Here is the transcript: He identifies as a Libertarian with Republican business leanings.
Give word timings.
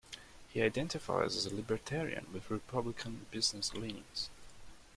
He 0.49 0.63
identifies 0.63 1.35
as 1.35 1.45
a 1.45 1.53
Libertarian 1.53 2.25
with 2.33 2.49
Republican 2.49 3.27
business 3.29 3.75
leanings. 3.75 4.31